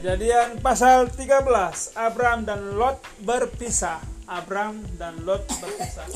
[0.00, 1.44] Kejadian pasal 13
[1.92, 4.00] Abram dan Lot berpisah.
[4.24, 6.08] Abram dan Lot berpisah.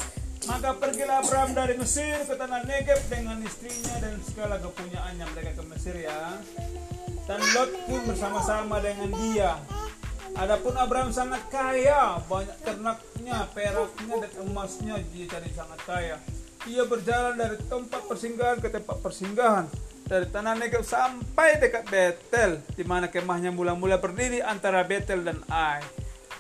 [0.49, 5.65] Maka pergilah Abram dari Mesir ke tanah Negeb dengan istrinya dan segala kepunyaannya mereka ke
[5.69, 6.41] Mesir ya.
[7.29, 9.61] Dan Lot pun bersama-sama dengan dia.
[10.33, 14.97] Adapun Abraham sangat kaya, banyak ternaknya, peraknya dan emasnya.
[15.13, 16.17] Dia jadi sangat kaya.
[16.73, 19.69] Ia berjalan dari tempat persinggahan ke tempat persinggahan
[20.05, 25.81] dari tanah Negeb sampai dekat Betel, di mana kemahnya mula-mula berdiri antara Betel dan Ai.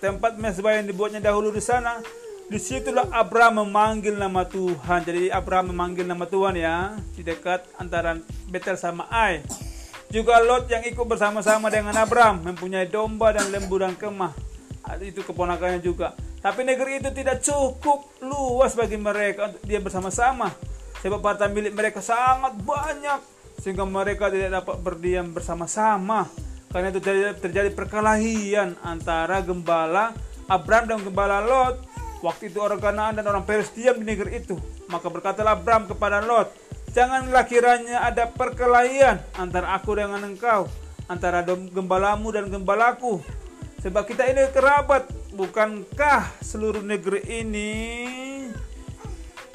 [0.05, 2.05] Tempat mesbah yang dibuatnya dahulu di sana,
[2.45, 5.01] di situlah Abraham memanggil nama Tuhan.
[5.09, 8.21] Jadi Abraham memanggil nama Tuhan ya, di dekat antara
[8.53, 9.41] Betel sama Ai.
[10.13, 14.37] Juga Lot yang ikut bersama-sama dengan Abraham mempunyai domba dan lembu dan kemah.
[15.01, 16.13] Itu keponakannya juga.
[16.45, 20.53] Tapi negeri itu tidak cukup luas bagi mereka untuk dia bersama-sama.
[21.01, 23.34] Sebab harta milik mereka sangat banyak
[23.65, 26.29] sehingga mereka tidak dapat berdiam bersama-sama.
[26.69, 30.13] Karena itu terjadi, terjadi perkelahian antara gembala
[30.45, 31.81] Abram dan gembala Lot.
[32.21, 34.61] Waktu itu orang Kanaan dan orang Peres diam di negeri itu.
[34.93, 36.53] Maka berkatalah Abram kepada Lot,
[36.95, 40.71] Janganlah kiranya ada perkelahian antara aku dengan engkau,
[41.11, 43.19] antara gembalamu dan gembalaku.
[43.83, 47.73] Sebab kita ini kerabat, bukankah seluruh negeri ini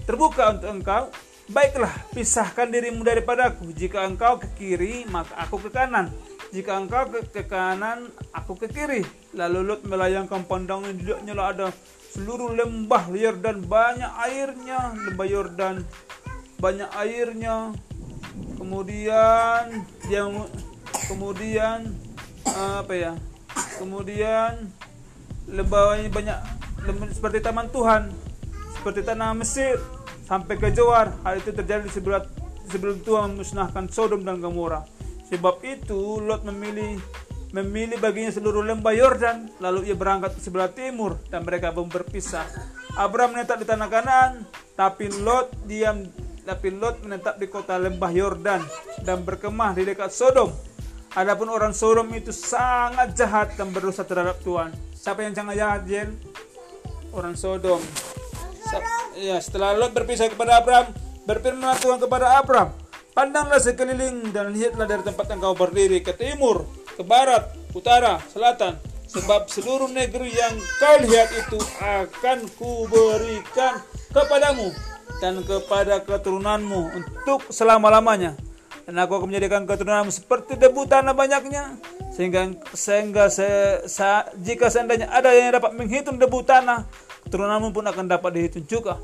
[0.04, 1.04] terbuka untuk engkau?
[1.50, 3.74] Baiklah, pisahkan dirimu daripadaku.
[3.74, 6.14] Jika engkau ke kiri, maka aku ke kanan.
[6.54, 9.02] Jika engkau ke, ke kanan, aku ke kiri.
[9.34, 11.68] Lalu Lot melayangkan pandangan duduknya lah ada
[12.14, 15.76] seluruh lembah Yordan banyak airnya, lembah Yordan
[16.62, 17.74] banyak airnya.
[18.62, 20.24] Kemudian dia
[21.10, 21.98] kemudian
[22.46, 23.14] apa ya?
[23.82, 24.70] Kemudian
[25.50, 26.38] lembahnya banyak
[27.10, 28.14] seperti taman Tuhan,
[28.78, 29.82] seperti tanah Mesir
[30.30, 31.10] sampai ke Jawar.
[31.26, 32.22] Hal itu terjadi sebelum
[32.70, 34.86] sebelum Tuhan memusnahkan Sodom dan Gomora.
[35.34, 37.02] Sebab itu Lot memilih
[37.50, 42.46] memilih baginya seluruh lembah Yordan, lalu ia berangkat ke sebelah timur dan mereka pun berpisah.
[42.94, 44.46] Abraham menetap di tanah Kanaan,
[44.78, 46.06] tapi Lot diam
[46.46, 48.62] tapi Lot menetap di kota lembah Yordan
[49.02, 50.54] dan berkemah di dekat Sodom.
[51.18, 54.70] Adapun orang Sodom itu sangat jahat dan berdosa terhadap Tuhan.
[54.94, 56.10] Siapa yang sangat jahat, Jen?
[57.10, 57.82] Orang Sodom.
[59.20, 60.94] Ya, setelah Lot berpisah kepada Abraham,
[61.26, 62.72] berfirman Tuhan kepada Abraham,
[63.20, 66.64] Pandanglah sekeliling dan lihatlah dari tempat engkau berdiri ke timur,
[66.96, 68.80] ke barat, utara, selatan.
[69.12, 73.82] Sebab seluruh negeri yang kau lihat itu akan kuberikan
[74.14, 74.72] kepadamu
[75.20, 78.40] dan kepada keturunanmu untuk selama-lamanya.
[78.88, 81.76] Dan aku akan menjadikan keturunanmu seperti debu tanah banyaknya.
[82.16, 86.88] Sehingga, sehingga se, sa, jika seandainya ada yang dapat menghitung debu tanah,
[87.30, 88.98] keturunanmu pun akan dapat dihitung juga.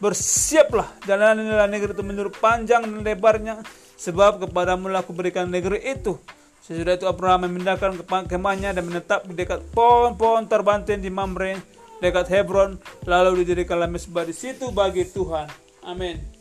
[0.00, 3.60] Bersiaplah jalanilah negeri itu menurut panjang dan lebarnya,
[4.00, 6.16] sebab kepadamu aku berikan negeri itu.
[6.64, 11.62] Sesudah itu Abraham memindahkan kemahnya dan menetap di dekat pohon-pohon terbantin di Mamre,
[12.02, 15.46] dekat Hebron, lalu didirikanlah mesbah di situ bagi Tuhan.
[15.86, 16.35] Amin.